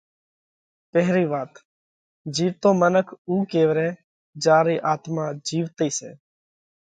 [0.91, 1.51] پيرھين وات:
[2.35, 3.99] جيوَتو منک اُو ڪيوَرائھ
[4.43, 6.09] جيا رئي آتما جيوَتئي سئہ۔